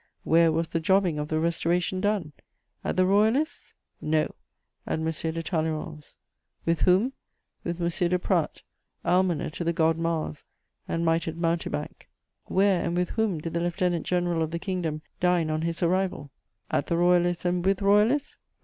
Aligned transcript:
Where 0.23 0.51
was 0.51 0.69
the 0.69 0.79
jobbing 0.79 1.19
of 1.19 1.27
the 1.27 1.39
Restoration 1.39 2.01
done? 2.01 2.33
At 2.83 2.97
the 2.97 3.05
Royalists'? 3.05 3.75
No: 4.01 4.33
at 4.87 4.97
M. 4.97 5.05
de 5.05 5.43
Talleyrand's. 5.43 6.17
With 6.65 6.81
whom? 6.81 7.13
With 7.63 7.79
M. 7.79 7.87
de 8.09 8.17
Pradt, 8.17 8.63
almoner 9.05 9.51
to 9.51 9.63
"the 9.63 9.73
God 9.73 9.99
Mars" 9.99 10.43
and 10.87 11.05
mitred 11.05 11.37
mountebank. 11.37 12.09
Where 12.45 12.83
and 12.83 12.97
with 12.97 13.11
whom 13.11 13.37
did 13.41 13.53
the 13.53 13.59
Lieutenant 13.61 14.07
General 14.07 14.41
of 14.41 14.49
the 14.49 14.57
Kingdom 14.57 15.03
dine 15.19 15.51
on 15.51 15.61
his 15.61 15.83
arrival? 15.83 16.31
At 16.71 16.87
the 16.87 16.97
Royalists' 16.97 17.45
and 17.45 17.63
with 17.63 17.83
Royalists? 17.83 18.37